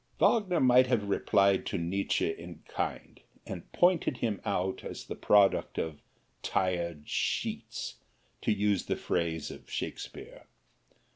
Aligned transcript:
Wagner 0.19 0.59
might 0.59 0.87
have 0.87 1.03
replied 1.07 1.63
to 1.67 1.77
Nietzsche 1.77 2.31
in 2.31 2.63
kind, 2.67 3.21
and 3.45 3.71
pointed 3.71 4.17
him 4.17 4.41
out 4.43 4.83
as 4.83 5.05
the 5.05 5.13
product 5.13 5.77
of 5.77 6.01
"tired 6.41 7.07
sheets," 7.07 7.97
to 8.41 8.51
use 8.51 8.85
the 8.85 8.95
phrase 8.95 9.51
of 9.51 9.69
Shakespeare. 9.69 10.47